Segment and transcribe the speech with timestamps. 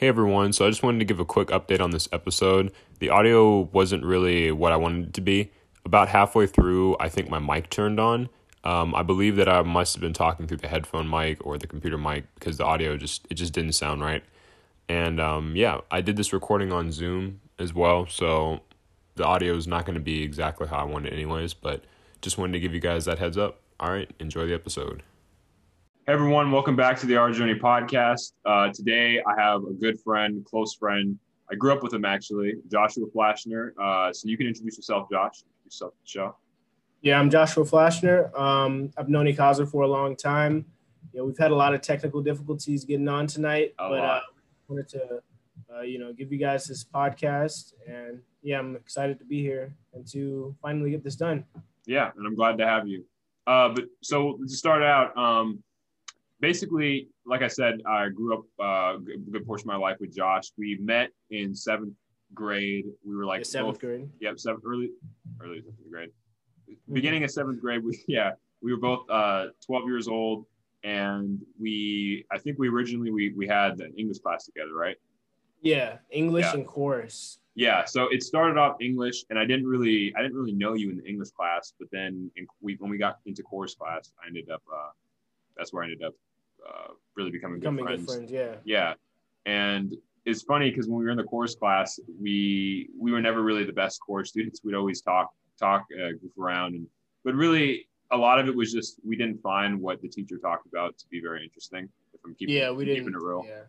[0.00, 2.72] Hey everyone, so I just wanted to give a quick update on this episode.
[3.00, 5.50] The audio wasn't really what I wanted it to be.
[5.84, 8.30] About halfway through, I think my mic turned on.
[8.64, 11.66] Um, I believe that I must have been talking through the headphone mic or the
[11.66, 14.24] computer mic because the audio just it just didn't sound right.
[14.88, 18.60] And um, yeah, I did this recording on Zoom as well, so
[19.16, 21.52] the audio is not going to be exactly how I wanted, anyways.
[21.52, 21.84] But
[22.22, 23.60] just wanted to give you guys that heads up.
[23.78, 25.02] All right, enjoy the episode.
[26.10, 28.32] Everyone, welcome back to the Our Journey podcast.
[28.44, 31.16] Uh, today I have a good friend, close friend.
[31.48, 33.70] I grew up with him actually, Joshua Flashner.
[33.80, 35.44] Uh, so you can introduce yourself, Josh.
[35.44, 36.36] Introduce yourself to the show.
[37.00, 38.36] Yeah, I'm Joshua Flashner.
[38.36, 40.64] Um, I've known Ikaza for a long time.
[41.12, 44.20] You know, we've had a lot of technical difficulties getting on tonight, A but uh,
[44.66, 45.22] wanted to,
[45.72, 49.76] uh, you know, give you guys this podcast, and yeah, I'm excited to be here
[49.94, 51.44] and to finally get this done.
[51.86, 53.04] Yeah, and I'm glad to have you.
[53.46, 55.62] Uh, but so to start out, um,
[56.40, 60.14] basically, like I said, I grew up uh, a good portion of my life with
[60.14, 60.50] Josh.
[60.56, 61.94] We met in seventh
[62.34, 62.86] grade.
[63.04, 64.08] We were like The seventh both- grade.
[64.20, 64.90] Yep, seventh early,
[65.42, 66.10] early seventh grade.
[66.92, 70.46] Beginning of seventh grade, we yeah, we were both uh, 12 years old,
[70.84, 74.96] and we I think we originally we we had an English class together, right?
[75.62, 76.54] Yeah, English Yeah.
[76.54, 77.38] and chorus.
[77.56, 80.90] Yeah, so it started off English, and I didn't really I didn't really know you
[80.90, 84.28] in the English class, but then in, we when we got into chorus class, I
[84.28, 84.90] ended up uh,
[85.56, 86.14] that's where I ended up
[86.68, 88.06] uh, really becoming good friends.
[88.06, 88.30] good friends.
[88.30, 88.54] Yeah.
[88.64, 88.94] Yeah,
[89.46, 89.94] and
[90.26, 93.64] it's funny because when we were in the course class, we we were never really
[93.64, 94.60] the best course students.
[94.64, 96.86] We'd always talk talk uh, goof around, and
[97.24, 100.66] but really a lot of it was just we didn't find what the teacher talked
[100.66, 101.88] about to be very interesting.
[102.12, 103.14] If I'm keeping Yeah, we keeping didn't.
[103.14, 103.62] it real, Yeah.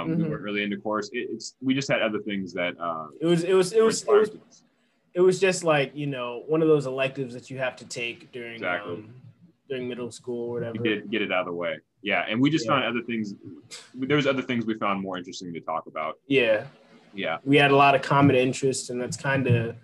[0.00, 0.30] um, we Mhm.
[0.30, 1.08] weren't really into course.
[1.12, 3.44] It, it's we just had other things that uh, It was.
[3.44, 3.72] It was.
[3.72, 4.02] It was.
[4.02, 4.30] It was.
[5.14, 8.30] It was just like you know one of those electives that you have to take
[8.32, 8.94] during Exactly.
[8.94, 9.14] um,
[9.68, 10.76] during middle school or whatever.
[10.76, 11.78] to get get it out of the way.
[12.02, 12.72] Yeah, and we just Yeah.
[12.72, 13.34] found other things.
[13.94, 16.18] There was other things we found more interesting to talk about.
[16.26, 16.66] Yeah.
[17.14, 19.74] Yeah, we had a lot of common interests and that's kind of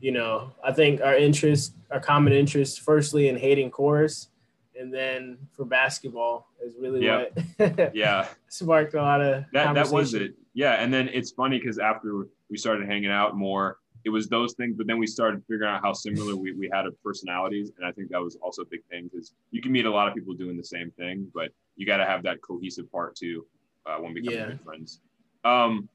[0.00, 4.30] you know i think our interest our common interest firstly in hating chorus
[4.74, 7.26] and then for basketball is really Yeah.
[7.58, 8.26] what yeah.
[8.48, 12.26] sparked a lot of that that was it yeah and then it's funny because after
[12.48, 15.80] we started hanging out more it was those things but then we started figuring out
[15.82, 18.82] how similar we, we had of personalities and i think that was also a big
[18.90, 21.86] thing because you can meet a lot of people doing the same thing but you
[21.86, 23.44] got to have that cohesive part too
[23.86, 24.46] uh, when becoming Yeah.
[24.48, 25.00] good friends
[25.44, 25.88] um,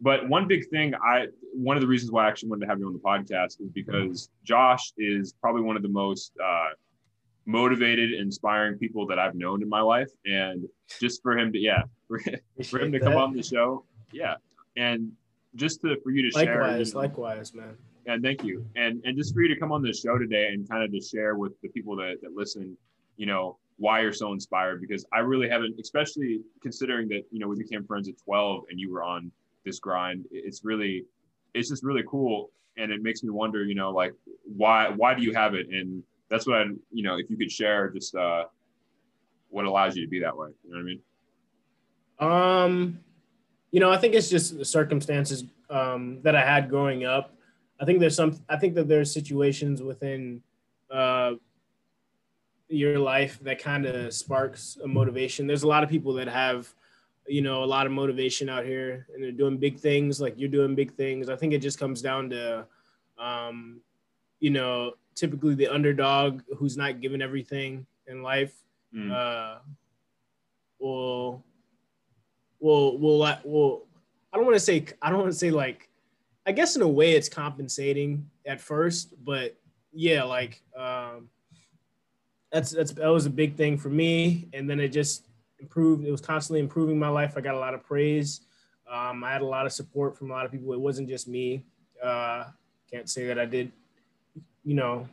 [0.00, 2.78] but one big thing i one of the reasons why i actually wanted to have
[2.78, 6.70] you on the podcast is because josh is probably one of the most uh,
[7.46, 10.64] motivated inspiring people that i've known in my life and
[11.00, 12.20] just for him to yeah for,
[12.64, 13.18] for him to come that.
[13.18, 13.84] on the show.
[14.12, 14.36] Yeah.
[14.76, 15.12] And
[15.58, 17.76] just to for you to share likewise you know, likewise man
[18.08, 18.64] and thank you.
[18.74, 21.00] And and just for you to come on the show today and kind of to
[21.00, 22.76] share with the people that, that listen,
[23.16, 27.46] you know, why you're so inspired because I really haven't, especially considering that, you know,
[27.46, 29.30] we became friends at 12 and you were on
[29.64, 30.24] this grind.
[30.30, 31.04] It's really
[31.54, 32.50] it's just really cool.
[32.76, 34.14] And it makes me wonder, you know, like
[34.44, 35.68] why why do you have it?
[35.68, 38.44] And that's what I you know, if you could share just uh
[39.50, 40.48] what allows you to be that way.
[40.64, 41.00] You know what I mean?
[42.20, 43.00] Um,
[43.70, 47.34] you know, I think it's just the circumstances um, that I had growing up.
[47.80, 48.38] I think there's some.
[48.48, 50.42] I think that there's situations within
[50.90, 51.32] uh,
[52.68, 55.46] your life that kind of sparks a motivation.
[55.46, 56.72] There's a lot of people that have,
[57.26, 60.20] you know, a lot of motivation out here, and they're doing big things.
[60.20, 61.28] Like you're doing big things.
[61.28, 62.66] I think it just comes down to,
[63.18, 63.80] um,
[64.40, 68.52] you know, typically the underdog who's not given everything in life
[68.94, 69.12] Mm.
[69.12, 69.58] uh,
[70.78, 71.44] will
[72.60, 73.86] will will will
[74.32, 75.88] I don't want to say I don't want to say like
[76.46, 79.54] I guess in a way it's compensating at first, but
[79.92, 81.28] yeah, like um,
[82.50, 85.26] that's that's that was a big thing for me, and then it just
[85.60, 86.06] improved.
[86.06, 87.34] It was constantly improving my life.
[87.36, 88.40] I got a lot of praise.
[88.90, 90.72] Um, I had a lot of support from a lot of people.
[90.72, 91.64] It wasn't just me.
[92.02, 92.44] Uh,
[92.90, 93.70] can't say that I did.
[94.64, 95.06] You know,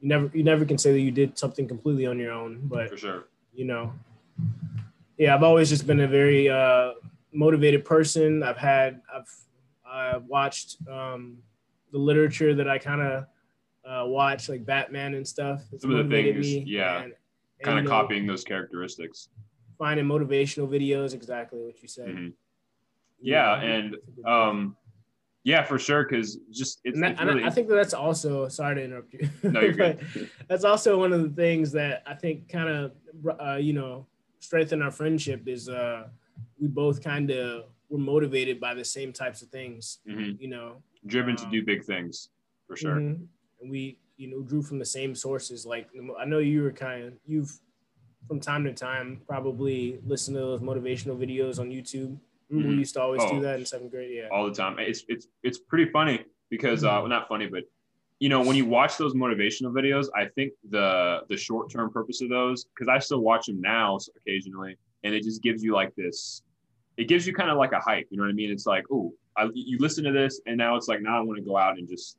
[0.00, 2.88] you never you never can say that you did something completely on your own, but
[2.88, 3.24] for sure.
[3.52, 3.92] you know
[5.18, 6.92] yeah i've always just been a very uh
[7.32, 9.28] motivated person i've had i've
[9.90, 11.38] I've watched um
[11.92, 13.24] the literature that i kind of
[13.86, 17.12] uh watch like batman and stuff it's Some of the things, yeah, and, and,
[17.62, 19.28] Kind of copying those characteristics.
[19.78, 22.32] finding motivational videos exactly what you said Mhm.
[23.20, 24.76] You Yeah, and um,
[25.42, 26.04] yeah, for sure.
[26.04, 29.12] Because just it's, and, that, it's really I think that that's also sorry to interrupt
[29.12, 29.28] you.
[29.42, 30.06] No, you're good.
[30.46, 32.92] that's also one of the things that I think kind of
[33.40, 34.06] uh, you know
[34.40, 36.08] strengthen our friendship is uh,
[36.60, 39.98] we both kind of were motivated by the same types of things.
[40.08, 40.40] Mhm.
[40.40, 42.30] You know, driven to um, do big things
[42.66, 42.96] for sure.
[42.96, 43.26] Mhm.
[43.60, 45.64] and we you know drew from the same sources.
[45.66, 45.88] Like
[46.18, 47.52] I know you were kind of you've
[48.26, 52.18] from time to time probably listen to those motivational videos on YouTube.
[52.52, 52.68] Mhm.
[52.68, 53.34] we used to always Oh.
[53.34, 54.14] do that in seventh grade.
[54.14, 54.28] Yeah.
[54.30, 54.78] all the time.
[54.78, 56.98] It's it's it's pretty funny because uh, Mhm.
[57.00, 57.64] well, not funny, but
[58.20, 62.20] you know when you watch those motivational videos, I think the the short term purpose
[62.20, 65.94] of those because I still watch them now occasionally, and it just gives you like
[65.94, 66.42] this.
[66.96, 68.50] It gives you kind of like a hype, you know what I mean?
[68.50, 69.12] It's like, oh,
[69.54, 71.88] you listen to this, and now it's like now I want to go out and
[71.88, 72.18] just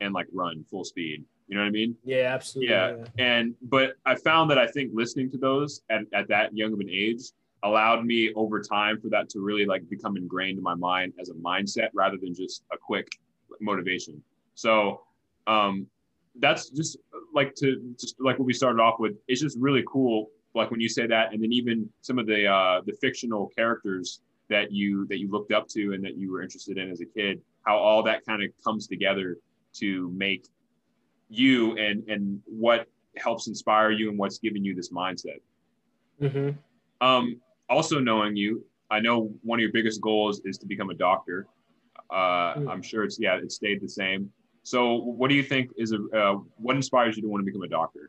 [0.00, 1.24] and like run full speed.
[1.48, 1.96] You know what I mean?
[2.04, 2.72] Yeah, absolutely.
[2.72, 2.96] Yeah.
[3.18, 6.80] And but I found that I think listening to those at, at that young of
[6.80, 7.22] an age
[7.62, 11.28] allowed me over time for that to really like become ingrained in my mind as
[11.28, 13.08] a mindset rather than just a quick
[13.60, 14.22] motivation.
[14.54, 15.02] So
[15.46, 15.86] um
[16.36, 16.96] that's just
[17.34, 19.12] like to just like what we started off with.
[19.28, 20.30] It's just really cool.
[20.54, 24.20] Like when you say that, and then even some of the uh the fictional characters
[24.48, 27.04] that you that you looked up to and that you were interested in as a
[27.06, 29.36] kid, how all that kind of comes together
[29.74, 30.46] to make
[31.28, 35.40] you and and what helps inspire you and what's giving you this mindset.
[36.20, 36.50] hmm
[37.00, 40.94] Um, also knowing you, I know one of your biggest goals is to become a
[40.94, 41.46] doctor.
[42.10, 42.68] Uh, Mm.
[42.70, 44.32] I'm sure it's yeah, it stayed the same.
[44.70, 47.62] So, what do you think is a uh, what inspires you to want to become
[47.62, 48.08] a doctor?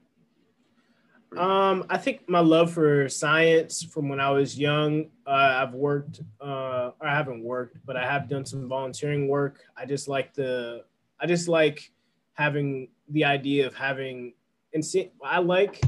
[1.35, 5.05] Um, I think my love for science from when I was young.
[5.25, 9.63] Uh, I've worked, uh, or I haven't worked, but I have done some volunteering work.
[9.75, 10.83] I just like the,
[11.19, 11.91] I just like
[12.33, 14.33] having the idea of having,
[14.75, 15.81] and see, I like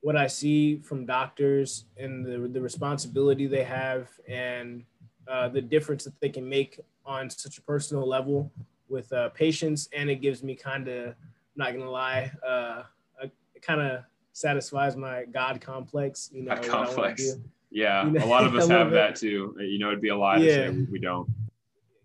[0.00, 4.82] what I see from doctors and the the responsibility they have and
[5.28, 8.50] uh, the difference that they can make on such a personal level
[8.88, 9.88] with uh, patients.
[9.92, 11.14] And it gives me kind of,
[11.56, 12.82] not gonna lie, uh,
[13.22, 16.30] it kind of satisfies my God complex.
[16.32, 17.32] You know, God what I wanna complex.
[17.70, 18.94] Yeah, You know, a lot of us have bit.
[18.94, 19.56] that too.
[19.58, 21.26] You know, it'd be a lie to say we, we don't.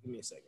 [0.04, 0.46] Give me a second.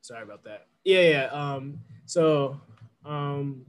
[0.00, 0.66] Sorry about that.
[0.84, 1.24] Yeah, yeah.
[1.26, 2.60] Um, so
[3.04, 3.64] um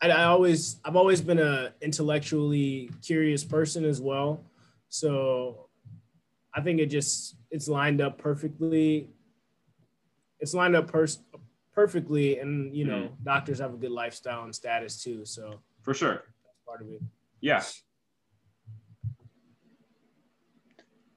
[0.00, 4.42] I, I always I've always been a intellectually curious person as well.
[4.88, 5.63] So
[6.54, 9.10] I think it just it's lined up perfectly.
[10.40, 11.22] It's lined up pers-
[11.72, 15.24] perfectly and you know, doctors have a good lifestyle and status too.
[15.24, 16.24] So For sure.
[16.44, 17.00] that's part of it.
[17.40, 17.62] Yeah.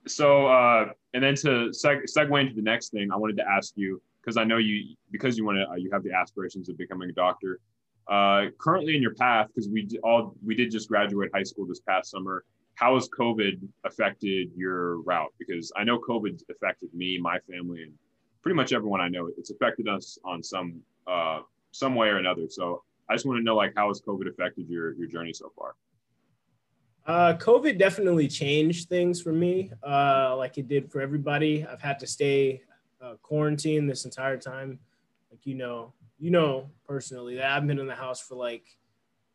[0.08, 3.74] So, uh, and then to seg- segue into the next thing, I wanted to ask
[3.76, 6.78] you because I know you because you want to uh, you have the aspirations of
[6.78, 7.60] becoming a doctor.
[8.10, 11.82] Uh, currently in your path, because we all we did just graduate high school this
[11.82, 12.46] past summer.
[12.78, 15.34] How has COVID affected your route?
[15.40, 17.94] Because I know COVID affected me, my family, and
[18.44, 19.32] pretty much everyone I know.
[19.36, 21.40] It's affected us on some uh,
[21.72, 22.44] some way or another.
[22.50, 25.52] So I just want to know, like, how has COVID affected your your journey so
[25.58, 25.74] far?
[27.08, 31.66] Uh, COVID definitely changed things for me, uh, like it did for everybody.
[31.66, 32.62] I've had to stay
[33.02, 34.78] uh, quarantined this entire time.
[35.32, 38.78] Like you know, you know personally that I've been in the house for like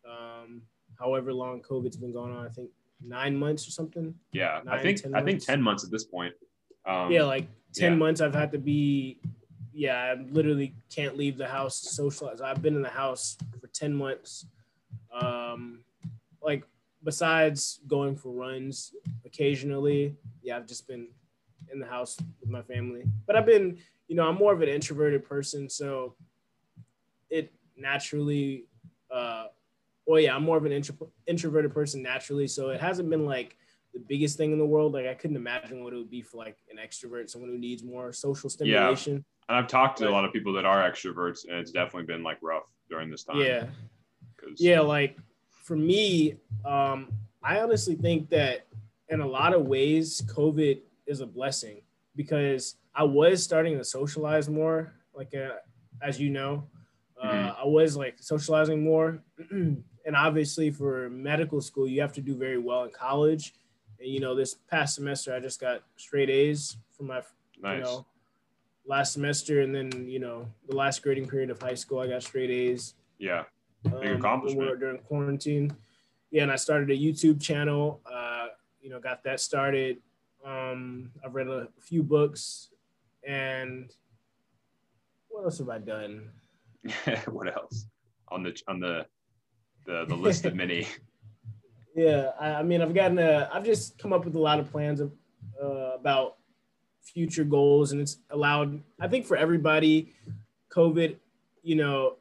[0.09, 0.63] um,
[0.97, 2.47] however long COVID's been going on.
[2.47, 2.71] I think
[3.05, 4.15] nine months or something.
[4.33, 6.35] Yeah, I think 10 I think ten months at this point.
[6.87, 7.99] Um, yeah, like ten yeah.
[7.99, 8.21] months.
[8.21, 9.19] I've had to be.
[9.75, 12.41] Yeah, I literally can't leave the house to socialize.
[12.41, 14.47] I've been in the house for ten months.
[15.13, 15.85] Um,
[16.43, 16.65] like
[17.05, 18.95] besides going for runs
[19.25, 21.09] occasionally, yeah, I've just been
[21.73, 23.05] in the house with my family.
[23.27, 23.79] But I've been,
[24.09, 26.17] you know, I'm more of an introverted person, so
[27.31, 28.67] it naturally.
[29.11, 29.47] Uh,
[30.07, 33.57] well, yeah, I'm more of an intro- introverted person naturally, so it hasn't been like
[33.95, 34.93] the biggest thing in the world.
[34.95, 37.83] Like I couldn't imagine what it would be for like an extrovert, someone who needs
[37.85, 39.13] more social stimulation.
[39.15, 39.21] Yeah.
[39.49, 42.23] and I've talked to a lot of people that are extroverts, and it's definitely been
[42.23, 43.37] like rough during this time.
[43.41, 43.67] Yeah.
[44.57, 45.17] Yeah, like
[45.51, 47.13] for me, um,
[47.45, 48.67] I honestly think that
[49.09, 51.83] in a lot of ways, COVID is a blessing
[52.17, 55.57] because I was starting to socialize more, like uh,
[56.03, 56.69] as you know,
[57.23, 57.57] uh, Mhm.
[57.63, 59.23] I was like socializing more,
[60.07, 63.55] and obviously for medical school, you have to do very well in college.
[64.01, 67.23] And you know, this past semester, I just got straight A's for my
[67.61, 67.79] nice.
[67.79, 68.07] you know,
[68.87, 72.23] last semester, and then you know the last grading period of high school, I got
[72.23, 73.45] straight A's yeah,
[73.87, 74.81] um, accomplishment.
[74.81, 75.77] during quarantine.
[76.31, 78.01] Yeah, and I started a YouTube channel.
[78.11, 78.49] Uh,
[78.81, 79.99] you know, got that started.
[80.45, 82.71] Um, I've read a few books,
[83.27, 83.93] and
[85.29, 86.31] what else have I done?
[87.27, 87.87] what else
[88.29, 89.07] on the on the
[89.85, 90.87] the, the list of many?
[91.95, 94.71] Yeah, I, I mean, I've gotten a, I've just come up with a lot of
[94.73, 95.13] plans of,
[95.63, 96.37] uh, about
[97.03, 98.83] future goals, and it's allowed.
[98.99, 100.15] I think for everybody,
[100.71, 101.17] COVID,
[101.63, 102.17] you know,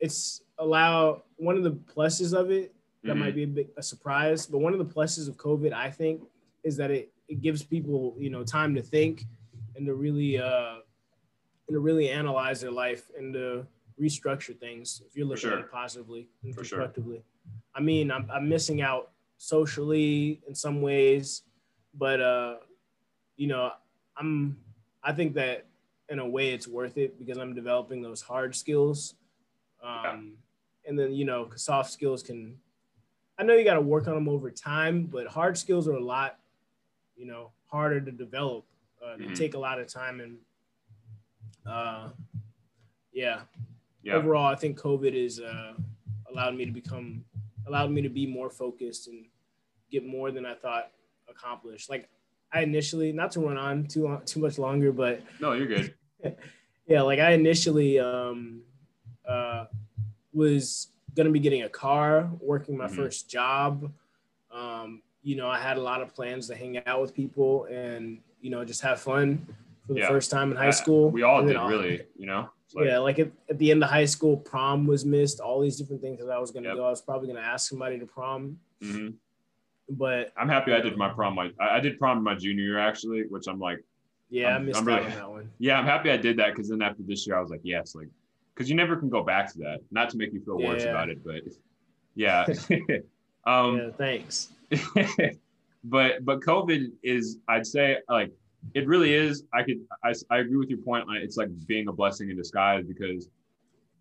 [0.00, 3.20] it's allow one of the pluses of it that Mhm.
[3.20, 6.22] might be a bit a surprise, but one of the pluses of COVID, I think,
[6.62, 9.24] is that it it gives people you know time to think
[9.76, 10.74] and to really uh
[11.68, 13.66] and to really analyze their life and to
[14.00, 15.58] restructure things if you're looking sure.
[15.58, 16.78] at it positively and For sure.
[16.78, 17.22] constructively.
[17.74, 21.42] I mean, I'm I'm missing out socially in some ways.
[21.94, 22.56] but uh,
[23.36, 23.72] you know,
[24.16, 24.58] I'm
[25.02, 25.66] I think that
[26.08, 29.14] in a way it's worth it because I'm developing those hard skills.
[29.82, 30.18] Um, yeah.
[30.88, 32.56] And then you know, soft skills can.
[33.38, 36.04] I know you got to work on them over time, but hard skills are a
[36.04, 36.38] lot,
[37.16, 38.66] you know, harder to develop.
[39.02, 39.28] Uh, mm-hmm.
[39.28, 40.36] They take a lot of time and,
[41.64, 42.08] uh,
[43.14, 43.40] yeah.
[44.02, 44.14] Yeah.
[44.14, 45.74] Overall, I think COVID is uh,
[46.30, 47.24] allowed me to become,
[47.66, 49.26] allowed me to be more focused and
[49.90, 50.90] get more than I thought
[51.28, 51.90] accomplished.
[51.90, 52.08] Like
[52.52, 55.94] I initially, not to run on too long, too much longer, but no, you're good.
[56.86, 58.62] yeah, like I initially um,
[59.28, 59.66] uh,
[60.32, 62.96] was gonna be getting a car, working my mm-hmm.
[62.96, 63.92] first job.
[64.50, 68.20] Um, you know, I had a lot of plans to hang out with people and
[68.40, 69.46] you know just have fun
[69.90, 70.08] for the yeah.
[70.08, 71.10] first time in high school.
[71.10, 72.02] We all did, really.
[72.16, 72.48] You know.
[72.72, 75.40] Like, yeah, like at, at, the end of high school, prom was missed.
[75.40, 76.76] All these different things that I was gonna yep.
[76.76, 76.86] go.
[76.86, 78.56] I was probably gonna ask somebody to prom.
[78.80, 79.08] Mm-hmm.
[79.88, 81.34] But I'm happy I did my prom.
[81.34, 83.84] My I did prom my junior year actually, which I'm like,
[84.28, 85.50] yeah, I'm, i missed I'm really, that one.
[85.58, 87.96] Yeah, I'm happy I did that because then after this year, I was like, yes,
[87.96, 88.06] like,
[88.54, 89.80] because you never can go back to that.
[89.90, 90.68] Not to make you feel yeah.
[90.68, 91.42] worse about it, but
[92.14, 92.46] yeah.
[93.44, 94.50] um, yeah, thanks.
[95.82, 98.30] but but COVID is, I'd say, like,
[98.74, 99.44] it really is.
[99.52, 101.04] I could, I, I agree with your point.
[101.16, 103.28] It's like being a blessing in disguise because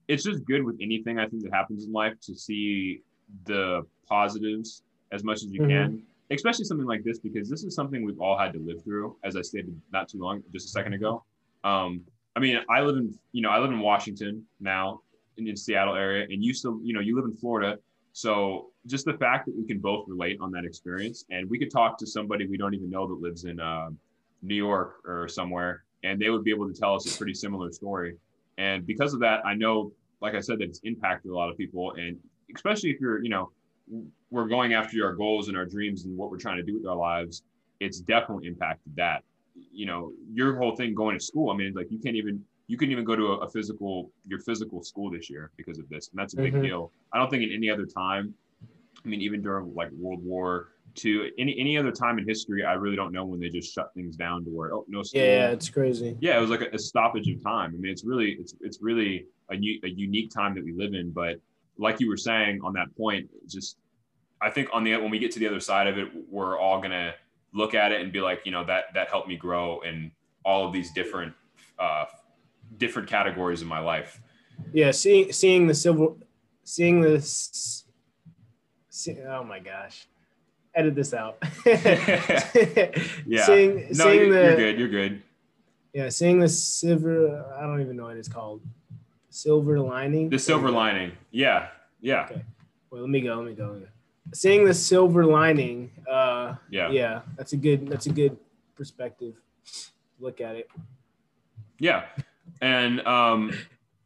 [0.07, 3.01] it's just good with anything I think that happens in life to see
[3.45, 5.69] the positives as much as you mm-hmm.
[5.69, 9.15] can, especially something like this because this is something we've all had to live through.
[9.23, 11.23] As I stated not too long, just a second ago.
[11.63, 12.01] Um,
[12.35, 15.01] I mean, I live in you know I live in Washington now
[15.37, 17.77] in the Seattle area, and you still you know you live in Florida.
[18.13, 21.71] So just the fact that we can both relate on that experience, and we could
[21.71, 23.89] talk to somebody we don't even know that lives in uh,
[24.41, 27.71] New York or somewhere, and they would be able to tell us a pretty similar
[27.71, 28.15] story.
[28.57, 29.91] And because of that, I know,
[30.21, 32.17] like I said, that it's impacted a lot of people, and
[32.55, 33.51] especially if you're, you know,
[34.31, 36.85] we're going after our goals and our dreams and what we're trying to do with
[36.85, 37.43] our lives,
[37.79, 39.23] it's definitely impacted that.
[39.71, 41.49] You know, your whole thing going to school.
[41.49, 44.39] I mean, like you can't even you couldn't even go to a, a physical your
[44.39, 46.63] physical school this year because of this, and that's a big mm-hmm.
[46.63, 46.91] deal.
[47.11, 48.33] I don't think in any other time.
[49.03, 50.69] I mean, even during like World War
[51.03, 53.93] II, any any other time in history, I really don't know when they just shut
[53.93, 55.21] things down to where oh no school.
[55.21, 56.17] Yeah, it's crazy.
[56.19, 57.73] Yeah, it was like a, a stoppage of time.
[57.75, 61.11] I mean, it's really it's it's really a, a unique time that we live in,
[61.11, 61.37] but
[61.77, 63.77] like you were saying on that point, just
[64.41, 66.81] I think on the when we get to the other side of it, we're all
[66.81, 67.13] gonna
[67.53, 70.11] look at it and be like, you know, that that helped me grow in
[70.43, 71.33] all of these different
[71.77, 72.05] uh,
[72.77, 74.21] different categories in my life.
[74.73, 76.17] Yeah, seeing seeing the civil,
[76.63, 77.85] seeing this.
[78.89, 80.07] See, oh my gosh,
[80.75, 81.37] edit this out.
[81.65, 84.79] yeah, seeing, no, seeing you're, the, you're good.
[84.79, 85.21] You're good.
[85.93, 87.45] Yeah, seeing the silver.
[87.57, 88.61] I don't even know what it's called
[89.29, 90.29] silver lining.
[90.29, 91.13] The silver lining.
[91.31, 91.67] Yeah.
[92.01, 92.25] Yeah.
[92.25, 92.43] Okay.
[92.91, 93.35] Well, let me go.
[93.35, 93.81] Let me go.
[94.33, 95.91] Seeing the silver lining.
[96.09, 96.89] Uh, yeah.
[96.91, 97.21] Yeah.
[97.37, 97.87] That's a good.
[97.87, 98.37] That's a good
[98.75, 99.35] perspective.
[100.19, 100.69] Look at it.
[101.79, 102.05] Yeah,
[102.61, 103.53] and um,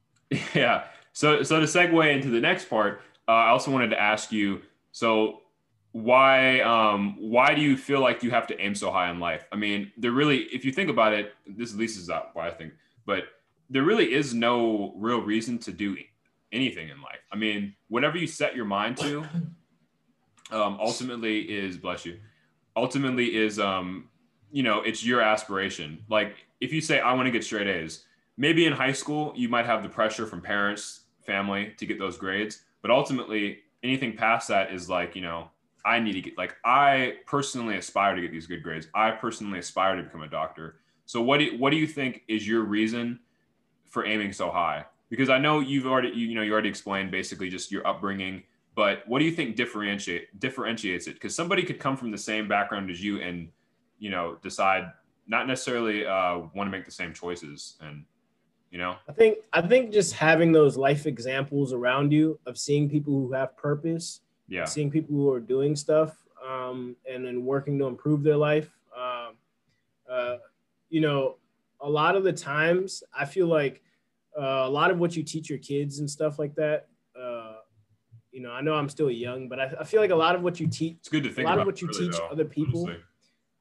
[0.54, 0.86] yeah.
[1.12, 4.62] So so to segue into the next part, uh, I also wanted to ask you.
[4.92, 5.42] So
[5.94, 9.46] why um why do you feel like you have to aim so high in life?
[9.52, 12.48] I mean, there really, if you think about it, this at least is not why
[12.48, 12.74] I think,
[13.06, 13.26] but
[13.70, 15.96] there really is no real reason to do
[16.52, 17.20] anything in life.
[17.32, 19.20] I mean, whatever you set your mind to,
[20.52, 22.20] um, ultimately is bless you.
[22.76, 24.10] Ultimately is um,
[24.52, 26.04] you know, it's your aspiration.
[26.10, 28.04] Like if you say I want to get straight A's,
[28.36, 32.18] maybe in high school you might have the pressure from parents, family to get those
[32.18, 35.50] grades, but ultimately anything past that is like, you know,
[35.86, 38.88] I need to get like I personally aspire to get these good grades.
[38.94, 40.78] I personally aspire to become a doctor.
[41.06, 43.20] So what do you, what do you think is your reason
[43.86, 44.86] for aiming so high?
[45.10, 48.44] Because I know you've already you, you know you already explained basically just your upbringing,
[48.76, 51.14] but what do you think differentiate differentiates it?
[51.14, 53.50] Because somebody could come from the same background as you and
[54.00, 54.92] you know decide
[55.28, 58.04] not necessarily uh, want to make the same choices and
[58.72, 62.90] you know i think i think just having those life examples around you of seeing
[62.90, 66.16] people who have purpose yeah seeing people who are doing stuff
[66.48, 69.36] um, and then working to improve their life um,
[70.10, 70.38] uh,
[70.90, 71.36] you know
[71.84, 73.82] a lot of the times I feel like
[74.38, 76.88] uh, a lot of what you teach your kids and stuff like that.
[77.20, 77.58] Uh,
[78.32, 80.42] you know, I know I'm still young, but I, I, feel like a lot of
[80.42, 80.98] what you teach.
[81.02, 81.48] It's good to think.
[81.48, 82.86] A lot of what you really teach though, other people.
[82.86, 83.04] Honestly.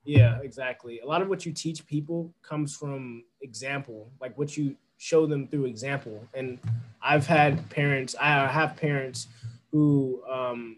[0.04, 1.00] Yeah, exactly.
[1.00, 5.46] A lot of what you teach people comes from example, like what you show them
[5.46, 6.26] through example.
[6.32, 6.58] And
[7.02, 8.14] I've had parents.
[8.20, 9.28] I have parents
[9.72, 10.76] who um,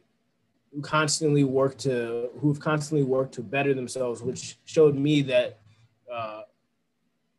[0.73, 5.59] who constantly work to who've constantly worked to better themselves, which showed me that
[6.13, 6.43] uh,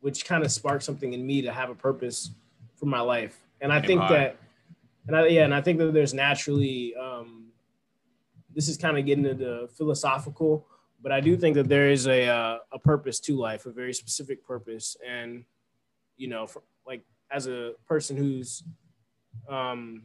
[0.00, 2.30] which kind of sparked something in me to have a purpose
[2.76, 3.40] for my life.
[3.60, 4.36] And I think that,
[5.06, 7.46] and I, yeah, and I think that there's naturally, um,
[8.54, 10.66] this is kind of getting into philosophical,
[11.02, 13.94] but I do think that there is a uh, a purpose to life, a very
[13.94, 15.44] specific purpose, and
[16.16, 18.62] you know, for, like as a person who's
[19.48, 20.04] um,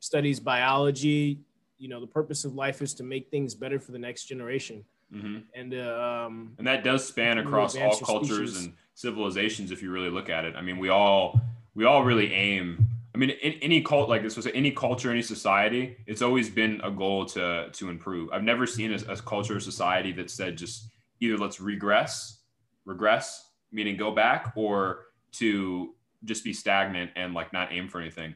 [0.00, 1.40] studies biology,
[1.78, 4.84] you know, the purpose of life is to make things better for the next generation.
[5.14, 5.38] Mm-hmm.
[5.54, 8.66] And uh, um, and that does span across all cultures species.
[8.66, 10.54] and civilizations if you really look at it.
[10.56, 11.40] I mean, we all
[11.74, 12.86] we all really aim.
[13.12, 16.80] I mean, in, any cult like this was any culture, any society, it's always been
[16.84, 18.30] a goal to to improve.
[18.32, 22.38] I've never seen a, a culture or society that said just either let's regress,
[22.84, 28.34] regress, meaning go back, or to just be stagnant and like not aim for anything.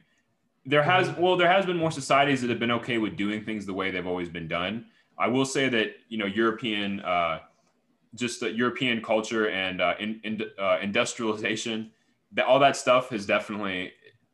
[0.65, 3.65] There has well, there has been more societies that have been okay with doing things
[3.65, 4.85] the way they've always been done.
[5.17, 7.39] I will say that you know European, uh,
[8.15, 11.91] just the European culture and uh, in, in uh, industrialization,
[12.33, 13.91] that all that stuff has definitely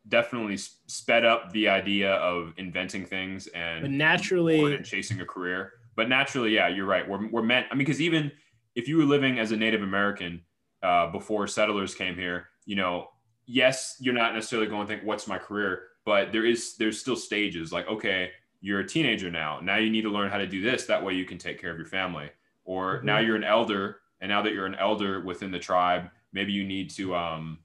[0.07, 5.73] definitely sped up the idea of inventing things and but naturally and chasing a career.
[5.95, 7.07] But naturally, yeah, you're right.
[7.07, 7.67] We're we're meant.
[7.69, 8.31] I mean, because even
[8.75, 10.41] if you were living as a Native American
[10.81, 13.09] uh, before settlers came here, you know,
[13.45, 17.15] yes, you're not necessarily going to think, "What's my career?" But there is there's still
[17.15, 17.72] stages.
[17.72, 18.31] Like, okay,
[18.62, 19.60] you're a teenager now.
[19.62, 20.86] Now you need to learn how to do this.
[20.86, 22.29] That way you can take care of your family.
[22.63, 23.05] Or mm-hmm.
[23.05, 26.63] now you're an elder, and now that you're an elder within the tribe, maybe you
[26.63, 27.60] need to um,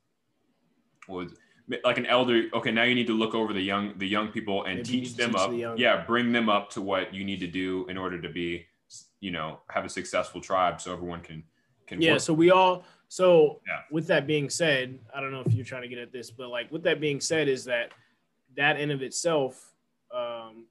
[1.09, 1.35] was
[1.85, 2.45] like an elder.
[2.55, 5.17] Okay, now you need to look over the young the young people and maybe teach
[5.17, 5.51] them teach up.
[5.51, 8.67] The yeah, bring them up to what you need to do in order to be,
[9.21, 11.43] you know, have a successful tribe, so everyone can
[11.87, 12.01] can.
[12.01, 12.13] Yeah.
[12.13, 12.21] Work.
[12.21, 12.85] So we all.
[13.09, 13.83] So yeah.
[13.91, 16.49] with that being said, I don't know if you're trying to get at this, but
[16.49, 17.93] like with that being said, is that
[18.57, 19.73] that in of itself
[20.15, 20.67] um,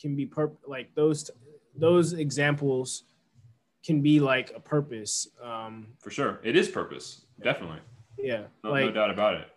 [0.00, 1.30] can be per like those
[1.76, 3.04] those examples
[3.84, 5.28] can be like a purpose.
[5.42, 7.80] Um, For sure, it is purpose, definitely.
[8.18, 9.48] Yeah, no, like, no doubt about it.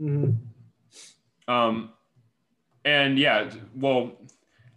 [0.00, 1.52] Mm-hmm.
[1.52, 1.90] Um,
[2.84, 4.12] and yeah, well,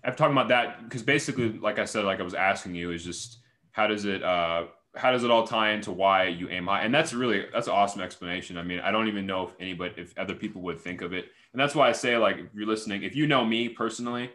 [0.03, 3.03] I'm talking about that because basically, like I said, like I was asking you, is
[3.03, 3.39] just
[3.71, 6.82] how does it uh how does it all tie into why you aim high?
[6.82, 8.58] And that's really that's an awesome explanation.
[8.58, 11.25] I mean, I don't even know if anybody if other people would think of it.
[11.54, 14.32] And that's why I say like if you're listening, if you know me personally,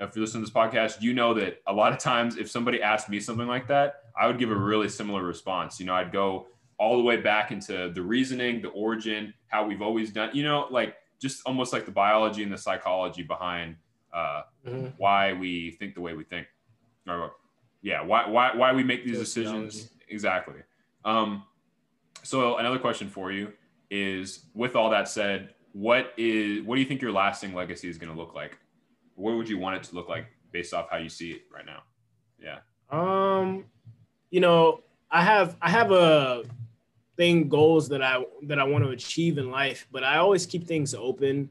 [0.00, 2.82] if you're listening to this podcast, you know that a lot of times if somebody
[2.82, 5.80] asked me something like that, I would give a really similar response.
[5.80, 6.46] You know, I'd go
[6.78, 10.66] all the way back into the reasoning, the origin, how we've always done, you know,
[10.70, 13.76] like just almost like the biology and the psychology behind
[14.12, 14.88] uh, mm-hmm.
[14.98, 16.46] why we think the way we think.
[17.08, 17.32] Or,
[17.82, 19.90] yeah, why, why, why we make these decisions.
[20.14, 20.60] Exactly.
[21.04, 21.44] Um,
[22.22, 23.52] so another question for you
[23.90, 27.98] is with all that said, what is, what do you think your lasting legacy is
[27.98, 28.58] going to look like?
[29.16, 31.66] what would you want it to look like based off how you see it right
[31.66, 31.82] now?
[32.40, 32.58] Yeah.
[32.90, 33.64] Um,
[34.30, 36.44] you know, I have I have a
[37.16, 40.66] thing goals that I that I want to achieve in life, but I always keep
[40.66, 41.50] things open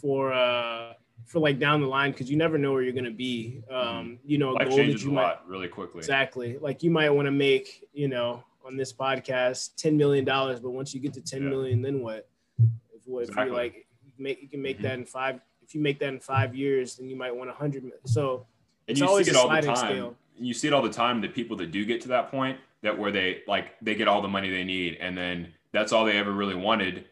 [0.00, 0.94] for uh
[1.26, 3.62] for like down the line because you never know where you're gonna be.
[3.70, 4.14] Um, mm-hmm.
[4.24, 5.98] you know, life changes a lot really quickly.
[5.98, 6.58] Exactly.
[6.58, 10.70] Like you might want to make, you know, on this podcast, ten million dollars, but
[10.70, 11.48] once you get to ten yeah.
[11.48, 12.28] million, then what?
[12.94, 13.42] If, what, exactly.
[13.42, 13.86] if you like
[14.18, 14.84] make you can make mm-hmm.
[14.84, 17.52] that in five if you make that in five years, then you might want a
[17.52, 17.84] hundred.
[18.04, 18.46] So
[18.88, 19.76] and it's always see it all the time.
[19.76, 20.16] Scale.
[20.36, 21.20] You see it all the time.
[21.20, 24.20] The people that do get to that point, that where they like they get all
[24.20, 27.04] the money they need, and then that's all they ever really wanted.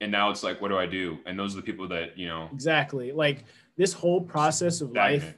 [0.00, 1.18] And now it's like, what do I do?
[1.26, 3.44] And those are the people that you know exactly like
[3.76, 5.24] this whole process of stagnant.
[5.24, 5.34] life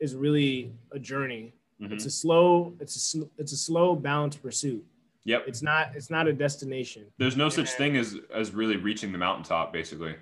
[0.00, 1.54] is really a journey.
[1.80, 1.94] Mm-hmm.
[1.94, 4.84] It's a slow, it's a it's a slow, balanced pursuit.
[5.24, 5.44] Yep.
[5.46, 7.06] It's not it's not a destination.
[7.18, 10.16] There's no such thing as as really reaching the mountaintop, basically.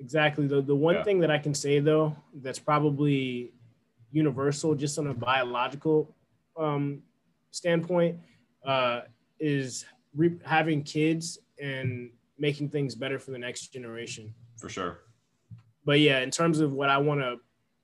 [0.00, 0.46] Exactly.
[0.46, 1.04] The the one yeah.
[1.04, 3.52] thing that I can say though that's probably
[4.12, 6.14] universal just on a biological
[6.56, 7.02] um,
[7.50, 8.18] standpoint
[8.66, 9.02] uh,
[9.38, 12.10] is re- having kids and
[12.40, 14.34] making things better for the next generation.
[14.58, 15.02] For sure.
[15.84, 17.36] But yeah, in terms of what I want to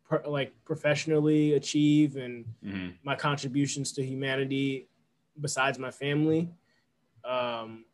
[0.08, 2.88] per- like professionally achieve and mm-hmm.
[3.04, 4.88] my contributions to humanity
[5.40, 6.50] besides my family
[7.24, 7.84] um,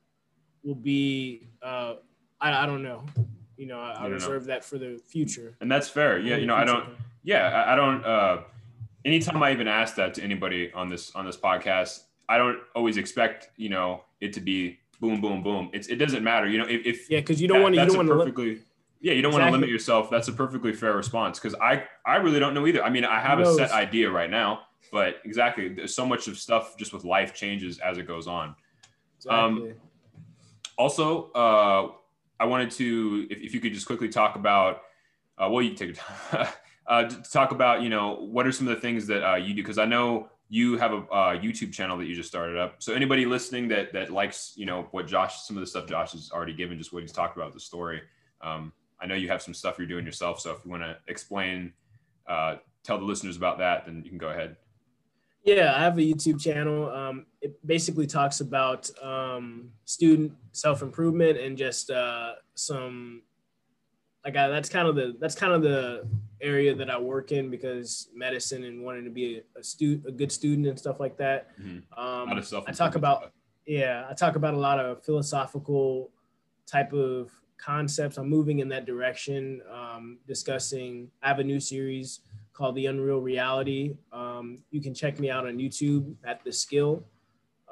[0.64, 1.94] will be uh,
[2.40, 3.04] I, I don't know
[3.62, 4.54] you know, I, I reserve know.
[4.54, 5.56] that for the future.
[5.60, 6.18] And that's fair.
[6.18, 6.84] Yeah, you know, I don't.
[7.22, 8.04] Yeah, I, I don't.
[8.04, 8.42] uh
[9.04, 12.96] Anytime I even ask that to anybody on this on this podcast, I don't always
[12.96, 15.68] expect you know it to be boom, boom, boom.
[15.74, 16.48] It's it doesn't matter.
[16.48, 17.80] You know, if, if yeah, because you don't want to.
[17.82, 18.62] You don't want to perfectly.
[19.00, 19.40] yeah, you don't exactly.
[19.40, 20.08] want to limit yourself.
[20.08, 22.82] That's a perfectly fair response because I I really don't know either.
[22.82, 24.60] I mean, I have a set idea right now,
[24.92, 28.54] but exactly, there's so much of stuff just with life changes as it goes on.
[29.28, 29.70] Um, exactly.
[29.70, 29.76] Um,
[30.78, 31.92] also, uh,
[32.40, 34.82] I wanted to, if, if you could just quickly talk about,
[35.38, 35.96] uh, well, you take
[36.30, 36.48] time,
[36.86, 39.54] uh, to talk about, you know, what are some of the things that uh, you
[39.54, 39.62] do?
[39.62, 41.06] Because I know you have a
[41.40, 42.74] YouTube channel that you just started up.
[42.78, 46.12] So anybody listening that that likes, you know, what Josh, some of the stuff Josh
[46.12, 48.02] has already given, just what he's talked about the story.
[48.42, 50.40] Um, I know you have some stuff you're doing yourself.
[50.40, 51.72] So if you want to explain,
[52.26, 54.56] uh, tell the listeners about that, then you can go ahead.
[55.42, 56.90] Yeah, I have a YouTube channel.
[56.90, 63.22] Um, it basically talks about um, student self improvement and just uh, some
[64.24, 66.06] like I, that's kind of the that's kind of the
[66.40, 70.12] area that I work in because medicine and wanting to be a, a student, a
[70.12, 71.50] good student and stuff like that.
[71.60, 71.82] Mhm.
[71.96, 73.32] Um, Lot of self- I talk about
[73.66, 76.10] yeah, I talk about a lot of philosophical
[76.66, 78.16] type of concepts.
[78.18, 81.08] I'm moving in that direction, um, discussing.
[81.22, 82.20] I have a new series
[82.54, 83.94] called The Unreal Reality.
[84.12, 87.04] Um, you can check me out on YouTube at The Skill.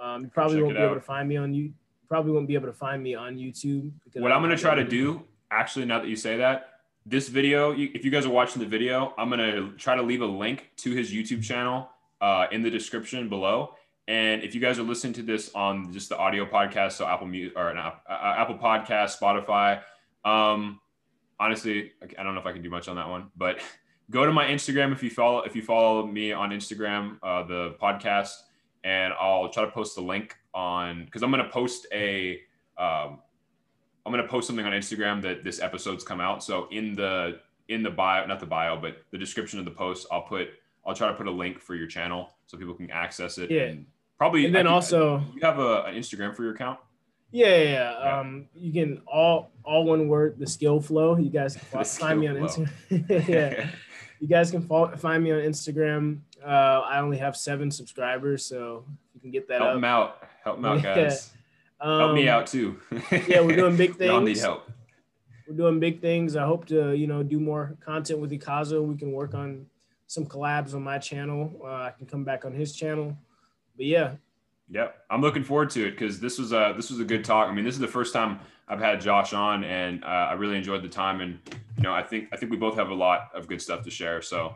[0.00, 1.72] Um, you probably won't be able to find me on you.
[2.08, 3.90] Probably won't be able to find me on YouTube.
[4.04, 6.68] Because What I'm going to try to do, actually, now that you say that,
[7.06, 10.20] this video, if you guys are watching the video, I'm going to try to leave
[10.20, 11.88] a link to his YouTube channel
[12.20, 13.74] uh, in the description below.
[14.06, 17.26] And if you guys are listening to this on just the audio podcast, so Apple
[17.26, 19.82] Music or not, uh, Apple Podcast, Spotify,
[20.24, 20.80] um,
[21.38, 23.60] honestly, I- don't know if I can do much on that one, but
[24.10, 27.76] go to my Instagram if you follow if you follow me on Instagram, uh, the
[27.80, 28.32] podcast,
[28.84, 32.40] and I'll try to post the link on because I'm going to post a
[32.76, 33.20] um,
[34.06, 36.42] I'm gonna post something on Instagram that this episode's come out.
[36.42, 40.06] So in the in the bio, not the bio, but the description of the post,
[40.10, 40.48] I'll put
[40.86, 43.50] I'll try to put a link for your channel so people can access it.
[43.50, 43.62] Yeah.
[43.64, 43.86] And
[44.18, 46.78] probably And then I also, you have a, an Instagram for your account.
[47.30, 47.98] yeah, yeah, yeah.
[48.02, 48.18] Yeah.
[48.20, 51.16] Um, you can all all one word, the skill flow.
[51.16, 52.68] You guys can find me on Instagram.
[53.28, 53.68] yeah,
[54.18, 56.20] you guys can fo- find me on Instagram.
[56.42, 58.84] Uh, I only have seven subscribers, so
[59.14, 59.74] you can get that Help up.
[59.76, 60.24] them out.
[60.42, 61.10] Help them out, Yeah.
[61.80, 61.98] Guys.
[62.00, 62.78] Help me Um, out too.
[63.28, 64.40] yeah, we're doing big We all need things.
[64.42, 64.70] help.
[65.48, 66.36] We're doing big things.
[66.36, 68.84] I hope to, you know, do more content with Ikazo.
[68.84, 69.66] We can work on
[70.06, 71.60] some collabs on my channel.
[71.64, 73.16] Uh, I can come back on his channel.
[73.76, 74.12] But yeah,
[74.72, 77.48] Yep, I'm looking forward to it because this was a this was a good talk.
[77.48, 78.38] I mean, this is the first time
[78.68, 81.20] I've had Josh on, and uh, I really enjoyed the time.
[81.20, 81.40] And
[81.76, 83.90] you know, I think I think we both have a lot of good stuff to
[83.90, 84.22] share.
[84.22, 84.54] So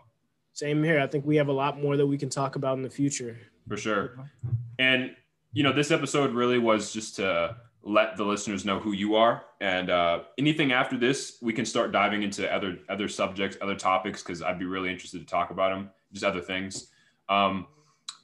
[0.53, 1.01] same here.
[1.01, 3.37] I think we have a lot more that we can talk about in the future.
[3.67, 4.31] for sure.
[4.79, 5.17] And
[5.55, 9.45] you know, this episode really was just to let the listeners know who you are,
[9.61, 14.23] and uh, anything after this, we can start diving into other other subjects, other topics,
[14.23, 16.89] because I'd be really interested to talk about them, just other things.
[17.29, 17.67] Um,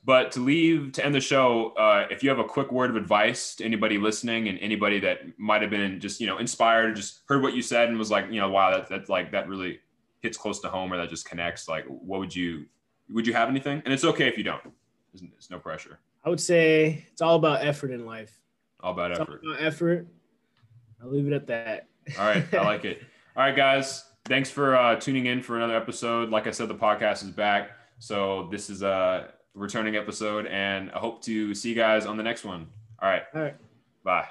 [0.04, 2.96] but to leave to end the show, uh, if you have a quick word of
[2.96, 7.20] advice to anybody listening and anybody that might have been just you know inspired, just
[7.28, 9.78] heard what you said and was like, you know, wow, that that's like that really
[10.20, 11.68] hits close to home or that just connects.
[11.68, 12.64] Like, what would you
[13.10, 13.82] would you have anything?
[13.84, 14.62] And it's okay if you don't.
[15.12, 16.00] There's, there's no pressure.
[16.24, 18.38] I would say it's all about effort in life.
[18.80, 19.42] All about It's all effort.
[19.44, 20.06] about effort.
[21.02, 21.88] I'll leave it at that.
[22.18, 23.02] All right, I like it.
[23.36, 26.30] All right, guys, thanks for uh, tuning in for another episode.
[26.30, 30.98] Like I said, the podcast is back, so this is a returning episode, and I
[30.98, 32.66] hope to see you guys on the next one.
[33.00, 33.56] All right, All right.
[34.02, 34.26] bye.